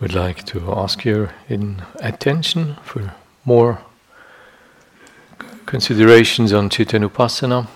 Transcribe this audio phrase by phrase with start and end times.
[0.00, 3.80] would like to ask your in attention for more
[5.66, 7.66] considerations on Chittanupassana.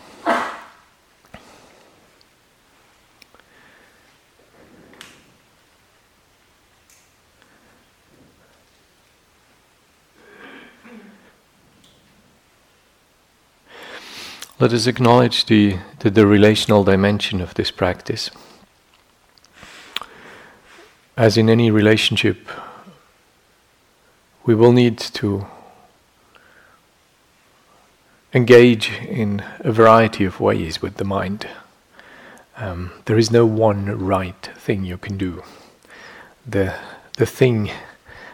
[14.61, 18.31] Let us acknowledge the, the, the relational dimension of this practice.
[21.17, 22.49] As in any relationship,
[24.47, 25.47] we will need to
[28.33, 31.47] engage in a variety of ways with the mind.
[32.57, 35.43] Um, there is no one right thing you can do.
[36.47, 36.75] The,
[37.19, 37.71] the thing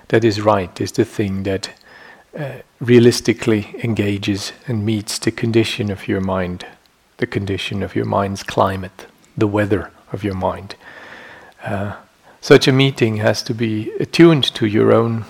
[0.09, 1.73] that is right is the thing that
[2.39, 6.65] uh, realistically engages and meets the condition of your mind,
[7.17, 9.07] the condition of your mind's climate,
[9.37, 10.77] the weather of your mind.
[11.65, 11.97] Uh,
[12.41, 15.25] such a meeting has to be attuned to your own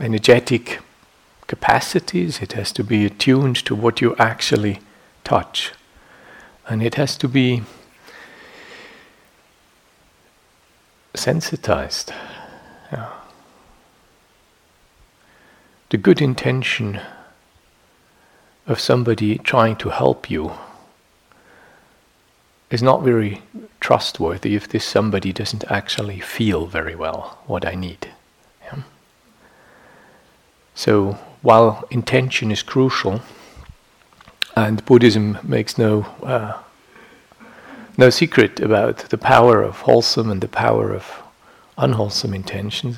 [0.00, 0.80] energetic
[1.46, 4.80] capacities, it has to be attuned to what you actually
[5.24, 5.72] touch,
[6.68, 7.62] and it has to be
[11.14, 12.12] sensitized.
[12.92, 13.10] Yeah.
[15.90, 17.00] The good intention
[18.66, 20.52] of somebody trying to help you
[22.70, 23.42] is not very
[23.86, 28.08] trustworthy if this somebody doesn't actually feel very well what I need.
[28.64, 28.82] Yeah?
[30.74, 33.20] So while intention is crucial,
[34.56, 36.54] and Buddhism makes no uh,
[37.96, 41.22] no secret about the power of wholesome and the power of
[41.78, 42.96] unwholesome intentions,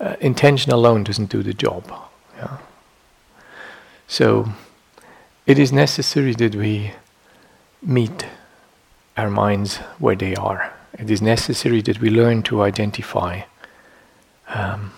[0.00, 1.84] uh, intention alone doesn't do the job.
[2.36, 2.58] Yeah.
[4.06, 4.52] So
[5.46, 6.92] it is necessary that we
[7.80, 8.26] meet
[9.20, 10.72] our minds where they are.
[10.98, 13.42] It is necessary that we learn to identify
[14.48, 14.92] um,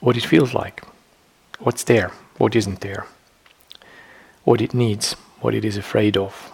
[0.00, 0.82] what it feels like,
[1.60, 3.06] what's there, what isn't there,
[4.42, 6.50] what it needs, what it is afraid of,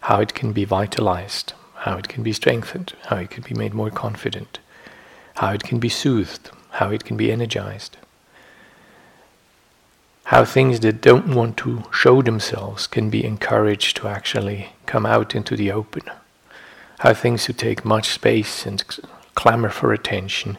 [0.00, 1.52] how it can be vitalized,
[1.84, 4.60] how it can be strengthened, how it can be made more confident,
[5.34, 7.98] how it can be soothed, how it can be energized
[10.24, 15.34] how things that don't want to show themselves can be encouraged to actually come out
[15.34, 16.02] into the open.
[17.00, 18.82] How things who take much space and
[19.34, 20.56] clamor for attention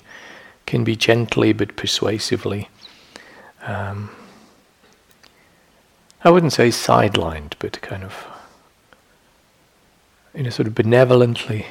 [0.66, 2.70] can be gently but persuasively,
[3.64, 4.12] um,
[6.24, 8.26] I wouldn't say sidelined, but kind of
[10.34, 11.66] in a sort of benevolently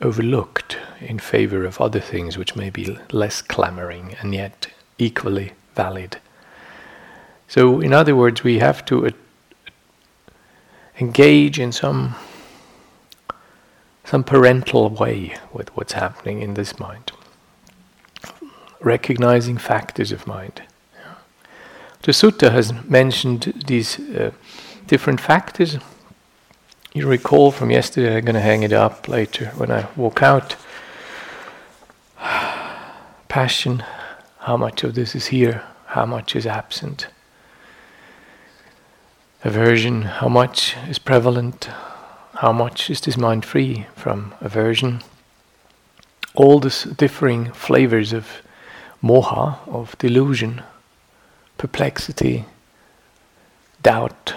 [0.00, 4.68] overlooked in favor of other things which may be less clamoring and yet
[4.98, 6.18] equally valid.
[7.54, 9.10] So, in other words, we have to uh,
[10.98, 12.16] engage in some
[14.04, 17.12] some parental way with what's happening in this mind,
[18.80, 20.62] recognizing factors of mind.
[22.02, 24.32] The sutta has mentioned these uh,
[24.88, 25.78] different factors.
[26.92, 30.56] You recall from yesterday, I'm going to hang it up later when I walk out.
[33.28, 33.84] Passion,
[34.40, 37.06] how much of this is here, how much is absent
[39.44, 41.68] aversion, how much is prevalent,
[42.36, 45.02] how much is this mind free from aversion.
[46.34, 48.42] All these differing flavors of
[49.02, 50.62] moha, of delusion,
[51.58, 52.46] perplexity,
[53.82, 54.34] doubt,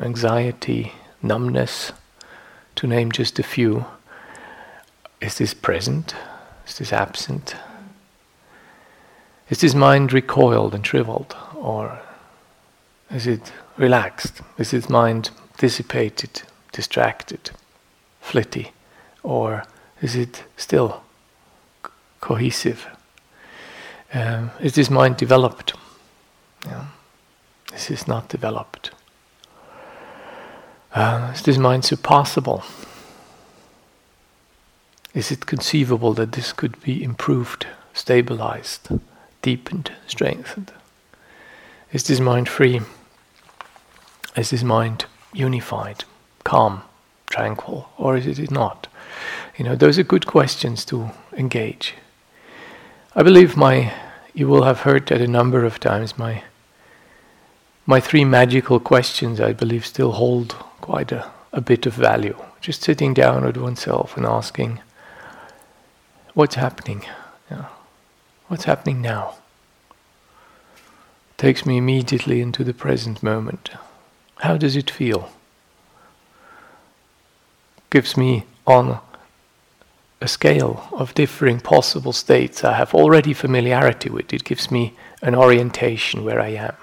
[0.00, 0.92] anxiety,
[1.22, 1.92] numbness,
[2.74, 3.86] to name just a few.
[5.20, 6.14] Is this present?
[6.66, 7.54] Is this absent?
[9.50, 11.36] Is this mind recoiled and shriveled?
[11.54, 12.00] Or
[13.10, 14.42] is it relaxed?
[14.58, 17.50] Is his mind dissipated, distracted,
[18.20, 18.72] flitty?
[19.22, 19.64] Or
[20.02, 21.02] is it still
[21.84, 21.90] c-
[22.20, 22.86] cohesive?
[24.12, 25.74] Um, is this mind developed?
[26.66, 26.86] Yeah.
[27.74, 28.90] Is this not developed?
[30.94, 32.64] Uh, is this mind surpassable?
[35.14, 38.88] Is it conceivable that this could be improved, stabilized,
[39.42, 40.72] deepened, strengthened?
[41.92, 42.80] Is this mind free?
[44.38, 46.04] Is this mind unified,
[46.44, 46.82] calm,
[47.26, 48.86] tranquil, or is it not?
[49.56, 51.94] You know, those are good questions to engage.
[53.16, 53.92] I believe my,
[54.34, 56.44] you will have heard that a number of times, my,
[57.84, 62.36] my three magical questions, I believe, still hold quite a, a bit of value.
[62.60, 64.80] Just sitting down with oneself and asking,
[66.34, 67.04] what's happening?
[67.50, 67.64] Yeah.
[68.46, 69.34] What's happening now?
[71.38, 73.70] Takes me immediately into the present moment.
[74.40, 75.30] How does it feel?
[77.90, 79.00] Gives me on
[80.20, 84.32] a scale of differing possible states I have already familiarity with.
[84.32, 86.76] It gives me an orientation where I am.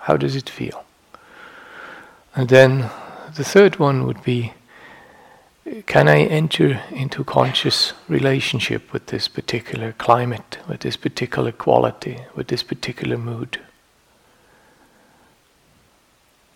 [0.00, 0.84] How does it feel?
[2.34, 2.90] And then
[3.36, 4.52] the third one would be
[5.86, 12.48] can I enter into conscious relationship with this particular climate, with this particular quality, with
[12.48, 13.60] this particular mood?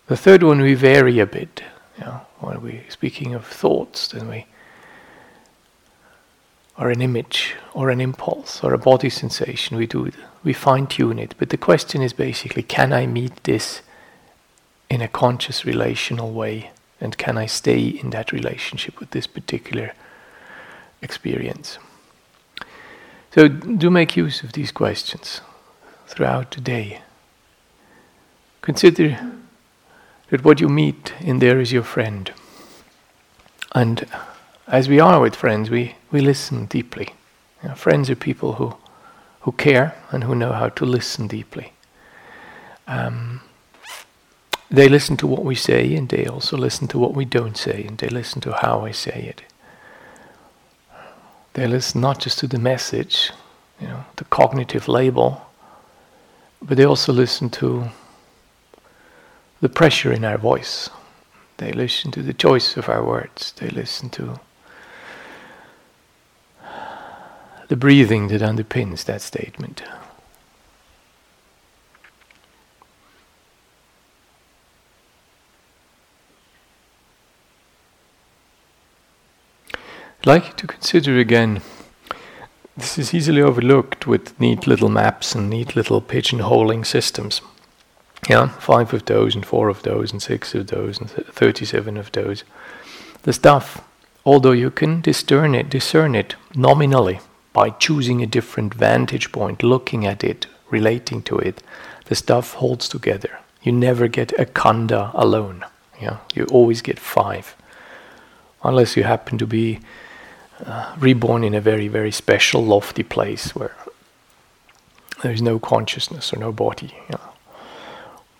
[0.07, 1.63] The third one we vary a bit.
[1.97, 4.45] You know, when we're speaking of thoughts, then we
[6.77, 10.11] or an image or an impulse or a body sensation, we do
[10.43, 11.33] we fine tune it.
[11.37, 13.81] But the question is basically, can I meet this
[14.89, 16.71] in a conscious relational way?
[17.01, 19.93] And can I stay in that relationship with this particular
[21.01, 21.79] experience?
[23.35, 25.41] So do make use of these questions
[26.07, 27.01] throughout the day.
[28.61, 29.19] Consider
[30.29, 32.31] that what you meet in there is your friend.
[33.73, 34.07] And
[34.67, 37.13] as we are with friends, we, we listen deeply.
[37.63, 38.75] You know, friends are people who,
[39.41, 41.73] who care and who know how to listen deeply.
[42.87, 43.41] Um,
[44.69, 47.85] they listen to what we say and they also listen to what we don't say
[47.85, 49.41] and they listen to how I say it.
[51.53, 53.31] They listen not just to the message,
[53.79, 55.41] you know, the cognitive label,
[56.61, 57.89] but they also listen to
[59.59, 60.89] the pressure in our voice.
[61.57, 63.51] They listen to the choice of our words.
[63.53, 64.39] They listen to
[67.67, 69.83] the breathing that underpins that statement.
[80.19, 81.61] I'd like you to consider again.
[82.75, 87.41] This is easily overlooked with neat little maps and neat little pigeonholing systems.
[88.29, 91.97] Yeah, five of those, and four of those, and six of those, and th- 37
[91.97, 92.43] of those.
[93.23, 93.81] The stuff,
[94.25, 97.19] although you can discern it, discern it nominally
[97.53, 101.63] by choosing a different vantage point, looking at it, relating to it,
[102.05, 103.39] the stuff holds together.
[103.61, 105.65] You never get a khandha alone.
[106.01, 107.55] Yeah, you always get five,
[108.63, 109.79] unless you happen to be
[110.65, 113.75] uh, reborn in a very, very special, lofty place where
[115.23, 116.95] there is no consciousness or no body.
[117.09, 117.19] Know.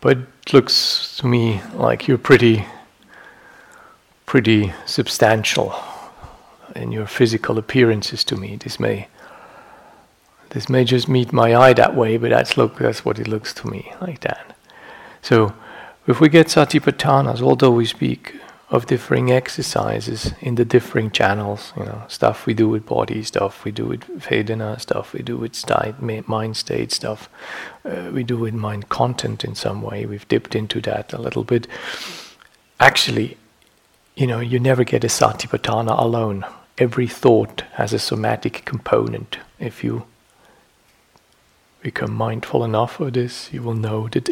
[0.02, 2.66] But it looks to me like you're pretty,
[4.26, 5.76] pretty substantial
[6.76, 8.24] in your physical appearances.
[8.26, 9.08] To me, this may,
[10.50, 13.54] this may just meet my eye that way, but that's look, that's what it looks
[13.56, 14.56] to me like that.
[15.22, 15.54] So,
[16.06, 18.36] if we get satipatthanas, although we speak
[18.70, 21.72] of differing exercises in the differing channels.
[21.78, 25.38] You know, stuff we do with body, stuff we do with Vedana, stuff we do
[25.38, 25.96] with state,
[26.28, 27.30] mind state, stuff
[27.86, 30.06] uh, we do with mind content in some way.
[30.06, 31.68] We've dipped into that a little bit.
[32.80, 33.38] Actually,
[34.16, 36.46] you know, you never get a satipatthana alone.
[36.78, 39.38] Every thought has a somatic component.
[39.60, 40.06] If you
[41.82, 44.30] become mindful enough of this, you will know that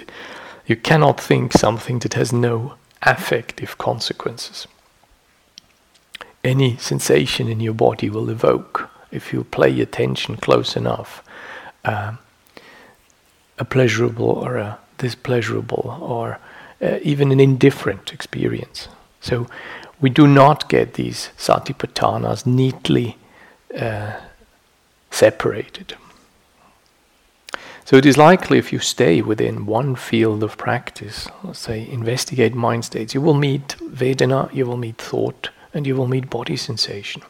[0.67, 4.67] you cannot think something that has no affective consequences.
[6.43, 11.23] Any sensation in your body will evoke, if you play attention close enough,
[11.83, 12.13] uh,
[13.57, 16.39] a pleasurable or a displeasurable or
[16.81, 18.87] uh, even an indifferent experience.
[19.21, 19.47] So
[20.01, 23.17] we do not get these satipatthanas neatly
[23.79, 24.13] uh,
[25.09, 25.95] separated.
[27.85, 32.55] So it is likely if you stay within one field of practice, let's say investigate
[32.55, 36.57] mind states, you will meet Vedana, you will meet thought, and you will meet body
[36.57, 37.21] sensation.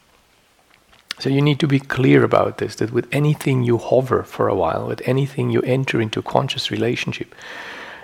[1.19, 4.55] So you need to be clear about this that with anything you hover for a
[4.55, 7.35] while, with anything you enter into conscious relationship,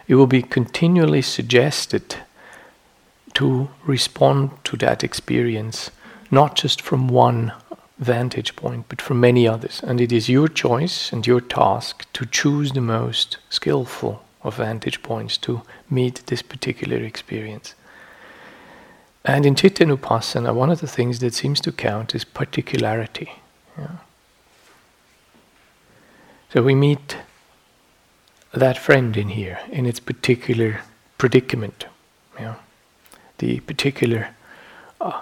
[0.10, 2.18] it will be continually suggested
[3.36, 5.90] to respond to that experience
[6.30, 7.54] not just from one
[8.02, 9.80] vantage point, but from many others.
[9.84, 15.04] And it is your choice and your task to choose the most skillful of vantage
[15.04, 17.76] points to meet this particular experience.
[19.24, 23.34] And in Chittanupassana, one of the things that seems to count is particularity.
[23.78, 23.98] Yeah.
[26.52, 27.18] So we meet
[28.52, 30.82] that friend in here in its particular
[31.20, 31.86] predicament,
[32.40, 32.56] yeah.
[33.38, 34.30] the particular
[35.00, 35.22] uh,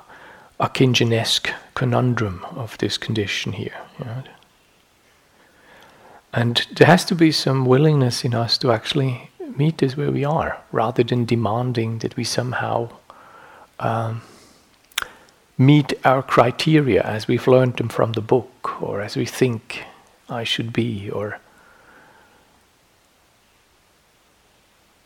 [0.59, 3.75] Akinjanesque conundrum of this condition here.
[6.33, 10.23] And there has to be some willingness in us to actually meet this where we
[10.23, 12.89] are, rather than demanding that we somehow
[13.79, 14.21] um,
[15.57, 19.85] meet our criteria as we've learned them from the book, or as we think
[20.29, 21.39] I should be, or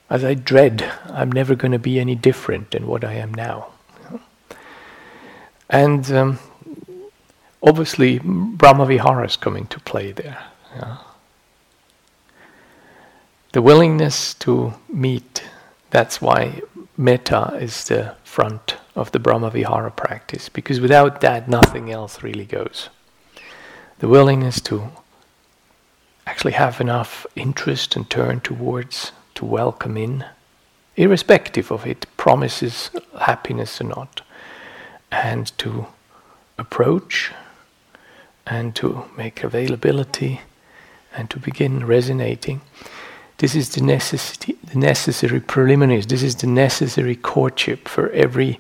[0.10, 3.68] as I dread I'm never going to be any different than what I am now.
[5.74, 6.40] And um,
[7.64, 10.38] obviously Brahmavihara is coming to play there.
[10.76, 10.98] Yeah.
[13.54, 15.44] The willingness to meet,
[15.90, 16.62] that's why
[16.96, 22.90] metta is the front of the Brahmavihara practice, because without that, nothing else really goes.
[23.98, 24.92] The willingness to
[26.28, 30.26] actually have enough interest and turn towards, to welcome in,
[30.96, 34.22] irrespective of it promises happiness or not,
[35.14, 35.86] and to
[36.58, 37.32] approach
[38.48, 40.42] and to make availability
[41.16, 42.62] and to begin resonating.
[43.38, 46.08] This is the necessity, the necessary preliminaries.
[46.08, 48.60] This is the necessary courtship for every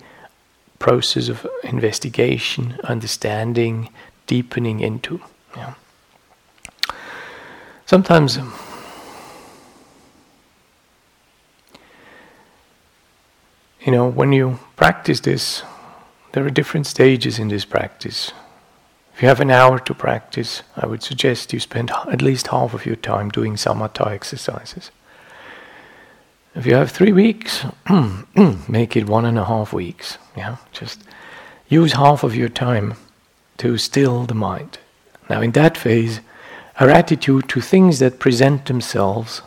[0.79, 3.89] process of investigation, understanding,
[4.27, 5.21] deepening into.
[5.55, 5.73] Yeah.
[7.85, 8.53] Sometimes um,
[13.81, 15.63] you know, when you practice this,
[16.33, 18.31] there are different stages in this practice.
[19.15, 22.73] If you have an hour to practice, I would suggest you spend at least half
[22.73, 24.91] of your time doing samatha exercises.
[26.55, 27.65] If you have three weeks,
[28.67, 30.17] make it one and a half weeks.
[30.35, 31.03] Yeah, just
[31.67, 32.95] use half of your time
[33.57, 34.79] to still the mind.
[35.29, 36.19] Now, in that phase,
[36.79, 39.41] our attitude to things that present themselves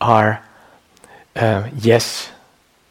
[0.00, 0.44] are
[1.36, 2.30] uh, yes,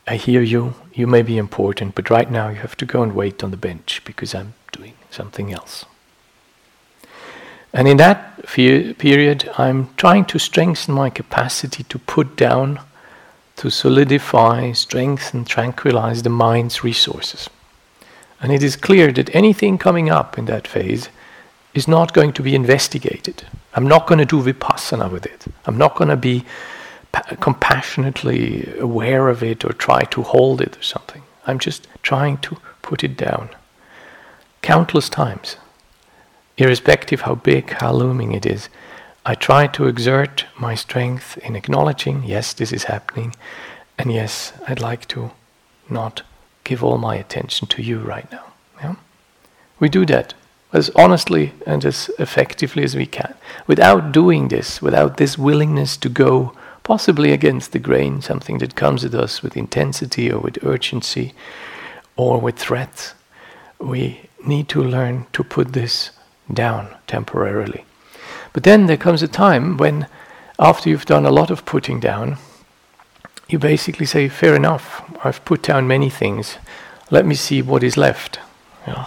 [0.08, 3.16] I hear you, you may be important, but right now you have to go and
[3.16, 5.86] wait on the bench because I'm doing something else.
[7.74, 12.80] And in that period, I'm trying to strengthen my capacity to put down,
[13.58, 17.50] to solidify, strengthen, tranquilize the mind's resources.
[18.40, 21.10] And it is clear that anything coming up in that phase
[21.74, 23.44] is not going to be investigated.
[23.74, 25.46] I'm not going to do vipassana with it.
[25.66, 26.46] I'm not going to be
[27.40, 31.24] compassionately aware of it or try to hold it or something.
[31.48, 33.50] I'm just trying to put it down.
[34.62, 35.58] Countless times,
[36.58, 38.70] irrespective how big, how looming it is,
[39.26, 43.36] I try to exert my strength in acknowledging, yes, this is happening,
[43.98, 45.32] and yes, I'd like to
[45.90, 46.22] not
[46.64, 48.46] give all my attention to you right now.
[48.82, 48.96] Yeah?
[49.80, 50.34] We do that
[50.74, 53.34] as honestly and as effectively as we can.
[53.66, 56.54] Without doing this, without this willingness to go
[56.86, 61.34] possibly against the grain, something that comes at us with intensity or with urgency
[62.16, 63.16] or with threats.
[63.80, 66.12] We need to learn to put this
[66.54, 67.84] down temporarily.
[68.54, 70.08] But then there comes a time when,
[70.60, 72.38] after you've done a lot of putting down,
[73.50, 76.58] you basically say, Fair enough, I've put down many things,
[77.10, 78.40] let me see what is left.
[78.88, 79.06] Yeah.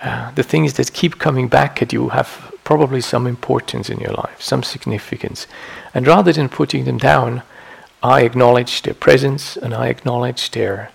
[0.00, 4.12] Uh, the things that keep coming back at you have probably some importance in your
[4.12, 5.46] life, some significance.
[5.94, 7.42] And rather than putting them down,
[8.02, 10.90] I acknowledge their presence and I acknowledge their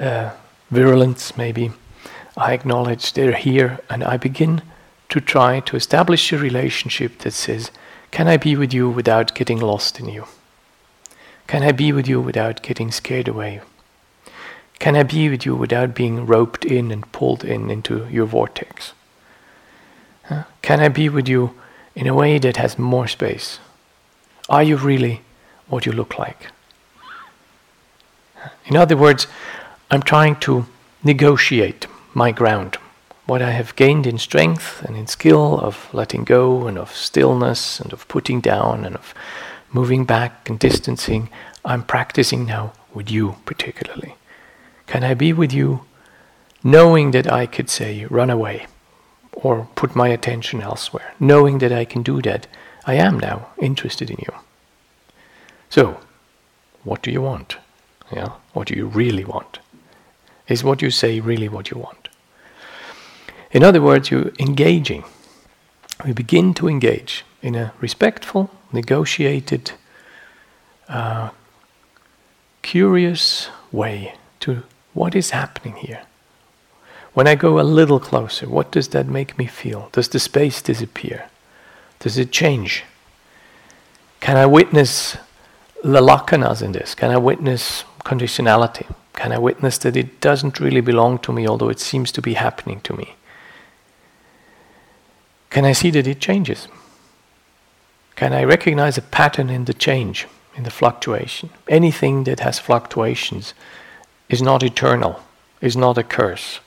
[0.00, 0.30] uh,
[0.70, 1.72] virulence, maybe.
[2.36, 4.62] I acknowledge they're here and I begin
[5.08, 7.70] to try to establish a relationship that says,
[8.10, 10.26] Can I be with you without getting lost in you?
[11.46, 13.60] Can I be with you without getting scared away?
[14.78, 18.92] Can I be with you without being roped in and pulled in into your vortex?
[20.62, 21.54] Can I be with you
[21.94, 23.58] in a way that has more space?
[24.48, 25.22] Are you really
[25.68, 26.48] what you look like?
[28.66, 29.26] In other words,
[29.90, 30.66] I'm trying to
[31.02, 32.76] negotiate my ground,
[33.26, 37.80] what I have gained in strength and in skill of letting go and of stillness
[37.80, 39.14] and of putting down and of
[39.72, 41.28] moving back and distancing,
[41.64, 44.16] I'm practicing now with you particularly.
[44.86, 45.84] Can I be with you
[46.64, 48.66] knowing that I could say, run away?
[49.42, 52.48] Or put my attention elsewhere, knowing that I can do that,
[52.86, 54.34] I am now interested in you.
[55.70, 56.00] So,
[56.82, 57.56] what do you want?
[58.10, 59.60] Yeah, what do you really want?
[60.48, 62.08] Is what you say really what you want?
[63.52, 65.04] In other words, you're engaging.
[66.04, 69.72] We begin to engage in a respectful, negotiated,
[70.88, 71.30] uh,
[72.62, 74.64] curious way to
[74.94, 76.02] what is happening here.
[77.18, 79.88] When I go a little closer, what does that make me feel?
[79.90, 81.28] Does the space disappear?
[81.98, 82.84] Does it change?
[84.20, 85.16] Can I witness
[85.82, 86.94] the lakkhanas in this?
[86.94, 88.86] Can I witness conditionality?
[89.14, 92.34] Can I witness that it doesn't really belong to me, although it seems to be
[92.34, 93.16] happening to me?
[95.50, 96.68] Can I see that it changes?
[98.14, 101.50] Can I recognize a pattern in the change, in the fluctuation?
[101.66, 103.54] Anything that has fluctuations
[104.28, 105.20] is not eternal,
[105.60, 106.60] is not a curse.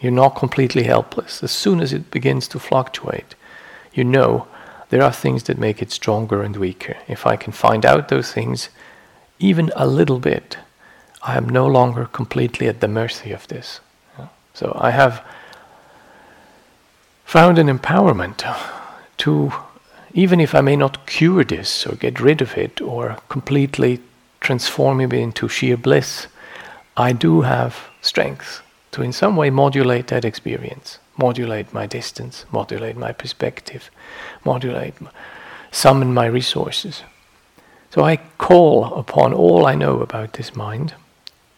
[0.00, 1.42] You're not completely helpless.
[1.42, 3.34] As soon as it begins to fluctuate,
[3.94, 4.46] you know
[4.90, 6.96] there are things that make it stronger and weaker.
[7.08, 8.68] If I can find out those things,
[9.38, 10.58] even a little bit,
[11.22, 13.80] I am no longer completely at the mercy of this.
[14.54, 15.22] So I have
[17.24, 18.44] found an empowerment
[19.18, 19.52] to,
[20.14, 24.00] even if I may not cure this or get rid of it or completely
[24.40, 26.28] transform it into sheer bliss,
[26.96, 28.62] I do have strength
[28.96, 33.90] to in some way modulate that experience, modulate my distance, modulate my perspective,
[34.42, 34.94] modulate,
[35.70, 37.02] summon my resources.
[37.90, 40.94] So I call upon all I know about this mind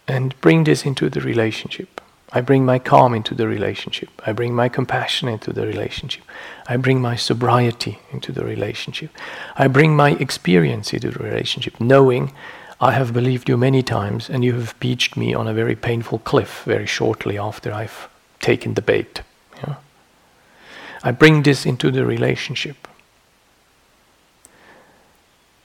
[0.08, 2.00] and bring this into the relationship.
[2.32, 4.10] I bring my calm into the relationship.
[4.26, 6.24] I bring my compassion into the relationship.
[6.66, 9.10] I bring my sobriety into the relationship.
[9.56, 12.32] I bring my experience into the relationship, knowing
[12.80, 16.20] I have believed you many times and you have beached me on a very painful
[16.20, 18.08] cliff very shortly after I've
[18.40, 19.22] taken the bait.
[19.56, 19.76] Yeah?
[21.02, 22.86] I bring this into the relationship.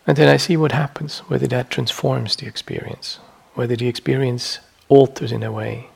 [0.08, 3.20] And then I see what happens, whether that transforms the experience,
[3.54, 5.90] whether the experience alters in a way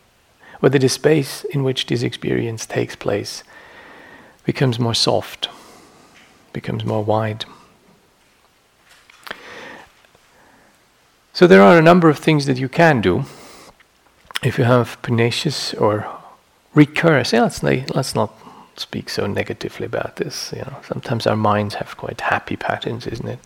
[0.60, 3.44] whether the space in which this experience takes place
[4.44, 5.50] becomes more soft,
[6.54, 7.46] becomes more wide.
[11.38, 13.26] So there are a number of things that you can do
[14.42, 16.08] if you have pernicious or
[16.74, 17.32] recurrent.
[17.32, 18.34] let's, let's not
[18.76, 20.52] speak so negatively about this.
[20.52, 23.40] You know, sometimes our minds have quite happy patterns, isn't it?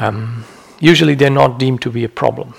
[0.00, 0.44] Um,
[0.80, 2.54] usually, they're not deemed to be a problem.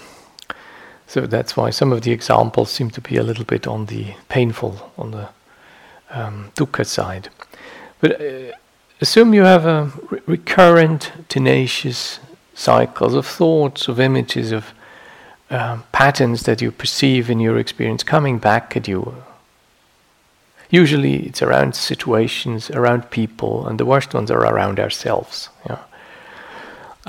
[1.07, 4.13] So that's why some of the examples seem to be a little bit on the
[4.29, 5.27] painful, on the
[6.09, 7.27] um, dukkha side.
[7.99, 8.53] But uh,
[9.01, 12.21] assume you have a re- recurrent, tenacious
[12.61, 14.73] cycles of thoughts, of images, of
[15.49, 19.23] um, patterns that you perceive in your experience coming back at you.
[20.69, 25.49] Usually it's around situations, around people, and the worst ones are around ourselves.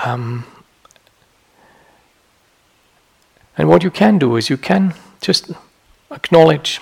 [0.04, 0.44] Um,
[3.56, 5.52] and what you can do is you can just
[6.10, 6.80] acknowledge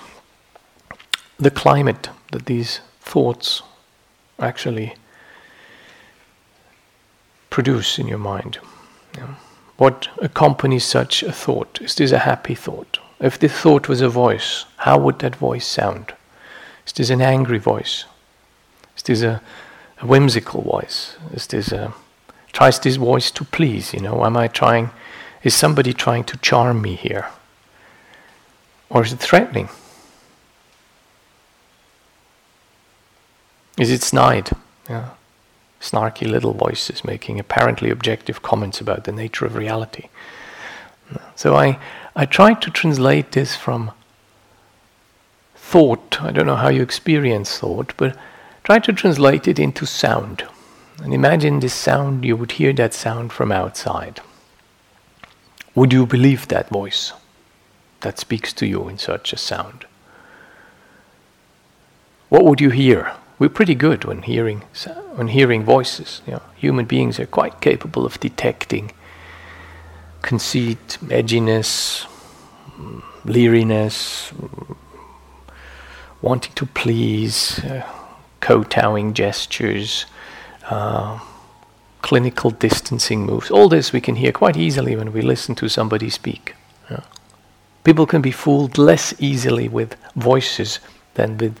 [1.37, 3.61] the climate that these thoughts
[4.39, 4.95] actually
[7.51, 8.57] produce in your mind.
[9.77, 11.79] What accompanies such a thought?
[11.81, 12.99] Is this a happy thought?
[13.19, 16.13] If this thought was a voice, how would that voice sound?
[16.85, 18.05] Is this an angry voice?
[18.95, 19.41] Is this a,
[19.99, 21.17] a whimsical voice?
[21.33, 21.93] Is this a
[22.51, 23.93] tries this voice to please?
[23.93, 24.91] You know, am I trying
[25.43, 27.27] is somebody trying to charm me here?
[28.89, 29.69] Or is it threatening?
[33.79, 34.51] Is it snide?
[34.89, 35.09] Yeah.
[35.81, 40.09] Snarky little voices making apparently objective comments about the nature of reality.
[41.35, 41.79] So I,
[42.15, 43.91] I tried to translate this from
[45.55, 46.21] thought.
[46.21, 48.15] I don't know how you experience thought, but
[48.63, 50.45] try to translate it into sound.
[51.01, 54.21] And imagine this sound, you would hear that sound from outside.
[55.73, 57.13] Would you believe that voice
[58.01, 59.85] that speaks to you in such a sound?
[62.29, 63.13] What would you hear?
[63.41, 64.61] We're pretty good when hearing
[65.15, 66.21] when hearing voices.
[66.27, 68.91] You know, human beings are quite capable of detecting
[70.21, 72.05] conceit, edginess,
[73.25, 74.31] leeriness,
[76.21, 77.81] wanting to please, uh,
[78.41, 80.05] kowtowing gestures.
[80.69, 81.19] Uh,
[82.03, 83.49] clinical distancing moves.
[83.49, 86.53] All this we can hear quite easily when we listen to somebody speak.
[87.83, 90.79] People can be fooled less easily with voices
[91.15, 91.57] than with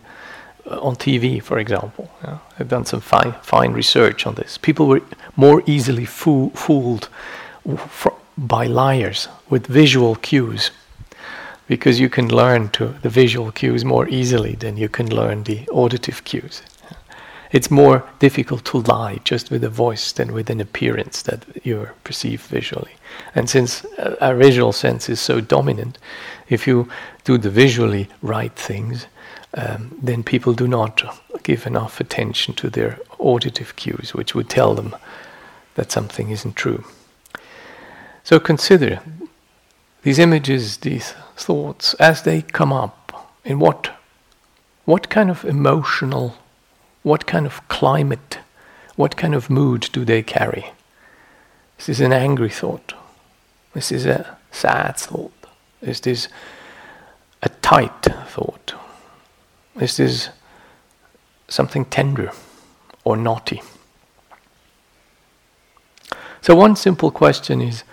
[0.69, 2.09] Uh, on TV, for example.
[2.23, 2.37] Yeah.
[2.59, 4.57] I've done some fine, fine research on this.
[4.57, 5.01] People were
[5.35, 7.09] more easily foo- fooled
[8.37, 10.71] by liars with visual cues
[11.67, 15.67] because you can learn to the visual cues more easily than you can learn the
[15.69, 16.61] auditive cues
[17.51, 21.89] it's more difficult to lie just with a voice than with an appearance that you
[22.03, 22.91] perceive visually.
[23.35, 25.97] And since uh, our visual sense is so dominant,
[26.49, 26.89] if you
[27.25, 29.05] do the visually right things,
[29.53, 31.03] um, then people do not
[31.43, 34.95] give enough attention to their auditive cues, which would tell them
[35.75, 36.83] that something isn't true.
[38.23, 39.01] So consider
[40.03, 42.97] these images, these thoughts, as they come up,
[43.43, 43.91] in what,
[44.85, 46.35] what kind of emotional
[47.03, 48.39] what kind of climate,
[48.95, 50.71] what kind of mood do they carry?
[51.77, 52.93] This Is an angry thought?
[53.73, 55.33] This Is a sad thought?
[55.81, 56.27] Is this
[57.41, 58.75] a tight thought?
[59.75, 60.29] This is
[61.47, 62.31] something tender
[63.03, 63.61] or naughty?
[66.41, 67.83] So, one simple question is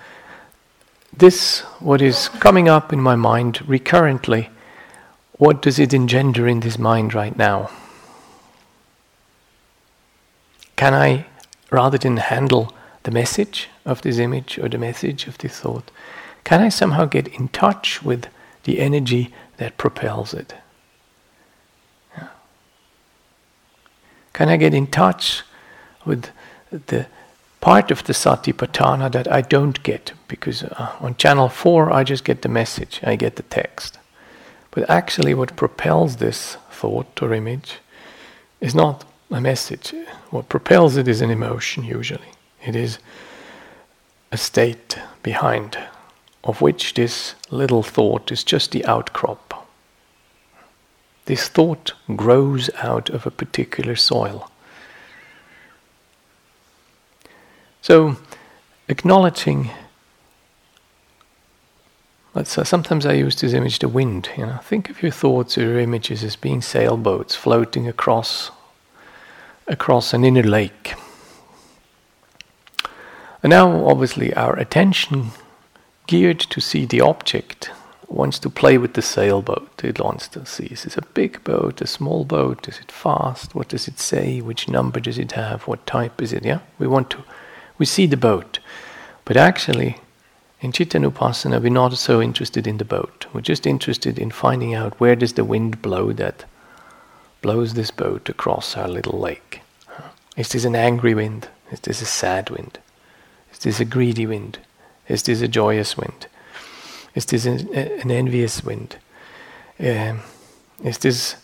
[1.14, 4.50] this, what is coming up in my mind recurrently,
[5.32, 7.70] what does it engender in this mind right now?
[10.76, 11.26] Can I,
[11.70, 15.90] rather than handle the message of this image or the message of this thought,
[16.44, 18.28] can I somehow get in touch with
[18.64, 20.54] the energy that propels it?
[24.32, 25.42] Can I get in touch
[26.04, 26.30] with
[26.70, 27.06] the
[27.60, 30.12] part of the satipatthana that I don't get?
[30.28, 33.98] Because uh, on channel 4 I just get the message, I get the text.
[34.70, 37.78] But actually, what propels this thought or image
[38.60, 39.94] is not a message.
[40.30, 42.32] What propels it is an emotion, usually.
[42.64, 42.98] It is
[44.30, 45.78] a state behind,
[46.44, 49.47] of which this little thought is just the outcrop.
[51.28, 54.50] This thought grows out of a particular soil.
[57.82, 58.16] So,
[58.88, 59.70] acknowledging
[62.34, 64.30] Let's, uh, sometimes I use this image, the wind.
[64.38, 68.50] You know, think of your thoughts or your images as being sailboats floating across
[69.66, 70.94] across an inner lake.
[73.42, 75.32] And now, obviously, our attention
[76.06, 77.70] geared to see the object
[78.08, 79.84] wants to play with the sailboat.
[79.84, 82.68] It wants to see is this a big boat, a small boat?
[82.68, 83.54] Is it fast?
[83.54, 84.40] What does it say?
[84.40, 85.62] Which number does it have?
[85.66, 86.44] What type is it?
[86.44, 87.24] Yeah, we want to.
[87.78, 88.58] We see the boat,
[89.24, 89.98] but actually,
[90.60, 93.26] in Chittanupassana, we're not so interested in the boat.
[93.32, 96.44] We're just interested in finding out where does the wind blow that
[97.40, 99.60] blows this boat across our little lake.
[100.36, 101.48] Is this an angry wind?
[101.70, 102.78] Is this a sad wind?
[103.52, 104.58] Is this a greedy wind?
[105.06, 106.26] Is this a joyous wind?
[107.18, 108.94] Is this an, an envious wind?
[109.80, 110.20] Um,
[110.84, 111.34] is this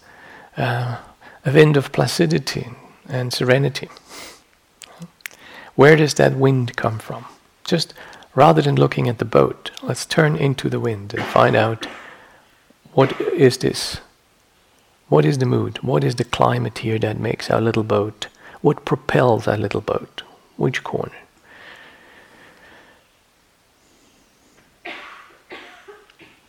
[0.57, 0.99] uh,
[1.45, 2.69] a wind of placidity
[3.09, 3.89] and serenity?
[5.75, 7.25] Where does that wind come from?
[7.65, 7.93] Just
[8.37, 11.87] rather than looking at the boat, let's turn into the wind and find out
[12.93, 14.01] what is this?
[15.09, 15.83] What is the mood?
[15.83, 18.29] What is the climate here that makes our little boat?
[18.61, 20.23] What propels our little boat?
[20.57, 21.24] Which corner?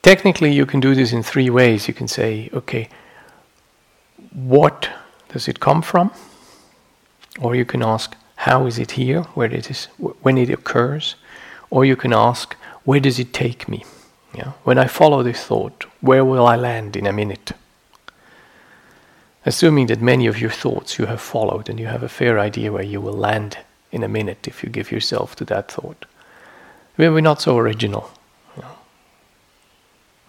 [0.06, 1.88] Technically, you can do this in three ways.
[1.88, 2.89] You can say, okay,
[4.34, 4.88] what
[5.30, 6.12] does it come from?
[7.39, 11.15] Or you can ask, how is it here, where it is, when it occurs?
[11.72, 13.84] Or you can ask, where does it take me?
[14.36, 14.52] Yeah?
[14.63, 17.54] When I follow this thought, where will I land in a minute?
[19.44, 22.72] Assuming that many of your thoughts you have followed and you have a fair idea
[22.72, 23.58] where you will land
[23.91, 26.06] in a minute if you give yourself to that thought.
[26.96, 28.12] We're not so original.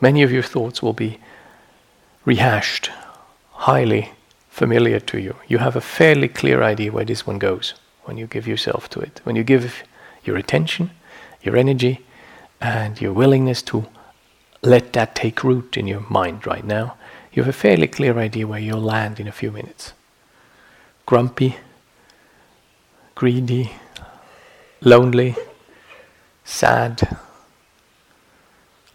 [0.01, 1.19] Many of your thoughts will be
[2.25, 2.91] rehashed,
[3.53, 4.11] highly
[4.51, 5.37] familiar to you.
[5.49, 9.01] You have a fairly clear idea where this one goes when you give yourself to
[9.01, 9.21] it.
[9.25, 9.83] When you give
[10.25, 10.91] your attention,
[11.43, 12.05] your energy,
[12.61, 13.87] and your willingness to
[14.63, 16.97] let that take root in your mind right now,
[17.33, 19.93] you have a fairly clear idea where you'll land in a few minutes.
[21.05, 21.57] Grumpy,
[23.15, 23.73] greedy,
[24.81, 25.37] lonely,
[26.45, 27.17] sad,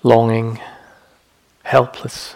[0.04, 0.60] longing,
[1.64, 2.36] helpless.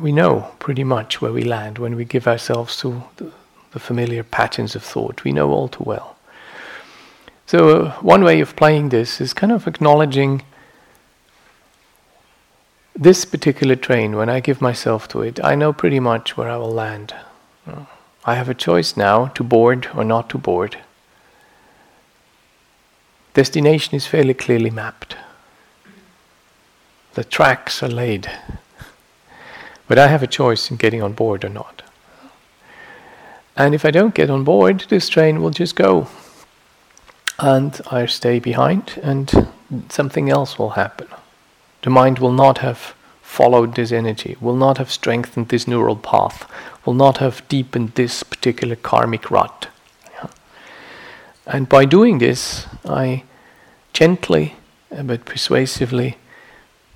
[0.00, 3.30] We know pretty much where we land when we give ourselves to the,
[3.72, 5.24] the familiar patterns of thought.
[5.24, 6.16] We know all too well.
[7.46, 10.42] So, uh, one way of playing this is kind of acknowledging
[12.98, 16.56] this particular train, when I give myself to it, I know pretty much where I
[16.56, 17.14] will land.
[18.24, 20.78] I have a choice now to board or not to board.
[23.34, 25.16] Destination is fairly clearly mapped.
[27.16, 28.30] The tracks are laid.
[29.88, 31.82] But I have a choice in getting on board or not.
[33.56, 36.08] And if I don't get on board, this train will just go
[37.38, 39.48] and I stay behind, and
[39.88, 41.08] something else will happen.
[41.82, 46.46] The mind will not have followed this energy, will not have strengthened this neural path,
[46.84, 49.68] will not have deepened this particular karmic rut.
[51.46, 53.24] And by doing this, I
[53.94, 54.56] gently
[54.90, 56.18] but persuasively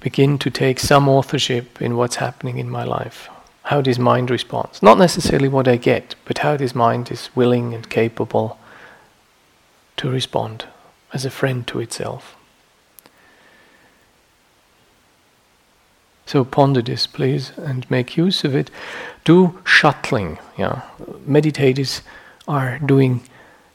[0.00, 3.28] begin to take some authorship in what's happening in my life.
[3.64, 4.82] How this mind responds.
[4.82, 8.58] Not necessarily what I get, but how this mind is willing and capable
[9.98, 10.64] to respond
[11.12, 12.36] as a friend to itself.
[16.24, 18.70] So ponder this, please, and make use of it.
[19.24, 20.38] Do shuttling.
[20.56, 20.82] Yeah,
[21.28, 22.02] meditators
[22.46, 23.22] are doing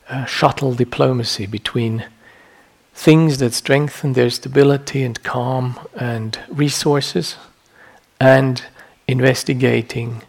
[0.10, 2.06] uh, shuttle diplomacy between
[2.96, 7.36] things that strengthen their stability and calm and resources,
[8.20, 8.64] and
[9.08, 10.24] investigating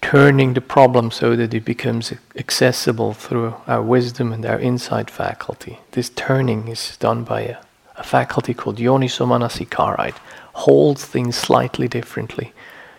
[0.00, 5.78] turning the problem so that it becomes accessible through our wisdom and our insight faculty.
[5.92, 7.56] This turning is done by a,
[7.96, 10.14] a faculty called Yoniso It
[10.54, 12.52] holds things slightly differently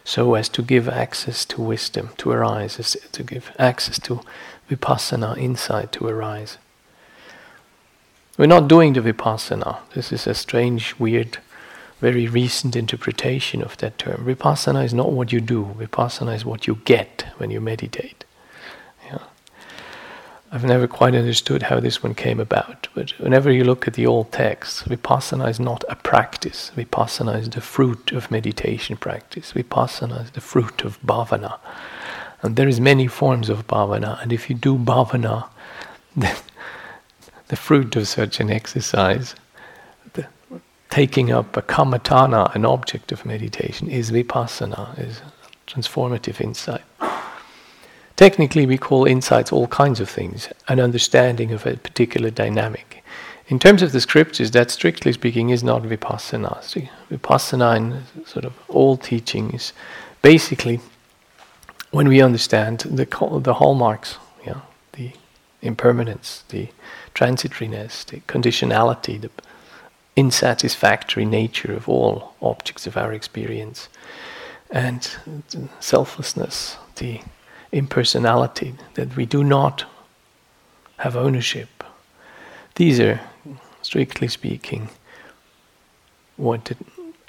[0.04, 4.22] so as to give access to wisdom to arise, to give access to
[4.70, 6.58] vipassana insight to arise.
[8.38, 9.80] We're not doing the vipassana.
[9.94, 11.38] This is a strange, weird
[12.02, 14.26] very recent interpretation of that term.
[14.26, 18.26] Vipassana is not what you do, Vipassana is what you get when you meditate.
[19.06, 19.24] Yeah.
[20.52, 24.06] I've never quite understood how this one came about, but whenever you look at the
[24.06, 26.72] old texts, vipassana is not a practice.
[26.76, 29.54] Vipassana is the fruit of meditation practice.
[29.54, 31.60] Vipassana is the fruit of bhavana.
[32.42, 35.48] And there is many forms of bhavana, and if you do bhavana,
[36.16, 36.36] then
[37.56, 39.34] the fruit of such an exercise,
[40.12, 40.28] the,
[40.90, 45.22] taking up a kammatthana, an object of meditation, is vipassana, is
[45.66, 46.84] transformative insight.
[48.18, 53.06] Technically, we call insights all kinds of things, an understanding of a particular dynamic.
[53.48, 56.62] In terms of the scriptures, that strictly speaking is not vipassana.
[56.62, 59.72] See, vipassana in sort of all teachings,
[60.22, 60.82] basically
[61.92, 63.06] when we understand the,
[63.42, 64.60] the hallmarks, yeah,
[64.92, 65.14] the
[65.62, 66.68] impermanence, the
[67.16, 69.32] transitoriness, the conditionality, the
[70.16, 73.90] insatisfactory nature of all objects of our experience,
[74.70, 75.16] and
[75.80, 77.22] selflessness, the
[77.72, 79.86] impersonality, that we do not
[80.98, 81.84] have ownership.
[82.76, 83.20] These are,
[83.82, 84.90] strictly speaking,
[86.38, 86.76] what the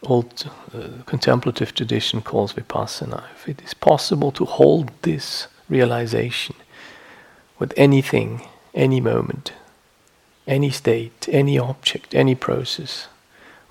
[0.02, 3.24] old uh, contemplative tradition calls vipassana.
[3.34, 6.56] If it is possible to hold this realization
[7.58, 9.52] with anything, any moment,
[10.46, 13.08] any state, any object, any process,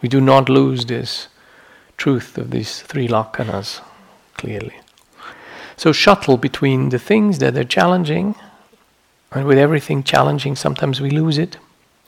[0.02, 1.28] we do not lose this
[1.98, 3.82] truth of these three lakshanas
[4.36, 4.76] clearly.
[5.78, 8.36] So shuttle between the things that are challenging,
[9.32, 11.58] and with everything challenging, sometimes we lose it,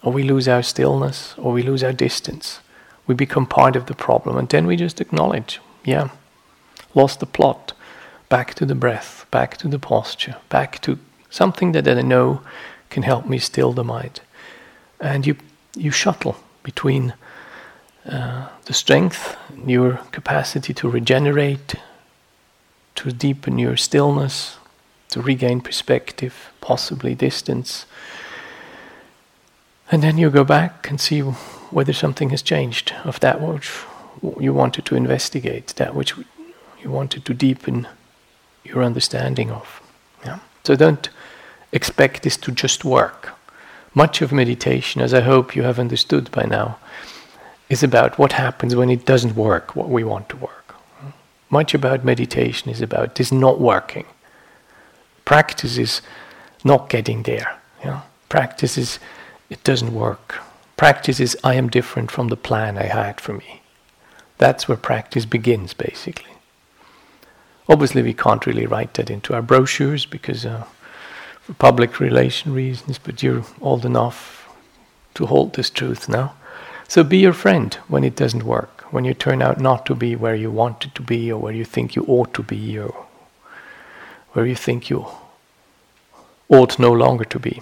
[0.03, 2.60] or we lose our stillness, or we lose our distance.
[3.08, 6.10] We become part of the problem, and then we just acknowledge, yeah,
[6.93, 7.73] lost the plot,
[8.30, 10.99] back to the breath, back to the posture, back to
[11.30, 12.41] something that I know
[12.89, 14.21] can help me still the mind.
[14.99, 15.36] And you,
[15.75, 17.13] you shuttle between
[18.05, 21.75] uh, the strength, your capacity to regenerate,
[22.95, 24.57] to deepen your stillness,
[25.10, 27.86] to regain perspective, possibly distance.
[29.91, 33.71] And then you go back and see whether something has changed of that which
[34.39, 36.13] you wanted to investigate, that which
[36.81, 37.88] you wanted to deepen
[38.63, 39.81] your understanding of.
[40.25, 40.39] Yeah?
[40.63, 41.10] So don't
[41.71, 43.37] expect this to just work.
[43.97, 46.77] Much of meditation, as I hope you have understood by now,
[47.67, 50.75] is about what happens when it doesn't work, what we want to work.
[51.49, 54.05] Much about meditation is about this not working.
[55.25, 56.03] Practice is
[56.63, 57.57] not getting there.
[57.79, 58.01] You know?
[58.29, 58.99] Practice is
[59.49, 60.41] it doesn't work.
[60.75, 63.63] Practice is I am different from the plan I had for me.
[64.38, 66.36] That's where practice begins, basically.
[67.67, 70.65] Obviously, we can't really write that into our brochures because uh,
[71.47, 74.49] for public relation reasons, but you're old enough
[75.13, 76.33] to hold this truth now.
[76.89, 80.13] So be your friend when it doesn't work when you turn out not to be
[80.13, 82.93] where you wanted to be or where you think you ought to be or
[84.33, 85.05] where you think you
[86.49, 87.62] ought no longer to be.